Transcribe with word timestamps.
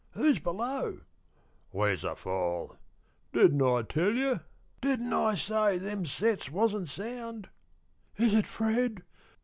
"Who's 0.13 0.39
below?" 0.39 1.01
"Where's 1.69 2.01
the 2.01 2.15
fall?" 2.15 2.75
"Didn't 3.33 3.61
I 3.61 3.83
tell 3.83 4.13
you? 4.15 4.39
Didn't 4.81 5.13
I 5.13 5.35
say 5.35 5.77
them 5.77 6.07
sets 6.07 6.49
wasn't 6.49 6.87
sound?" 6.87 7.49
"Is 8.17 8.33
it 8.33 8.47
Fred? 8.47 9.03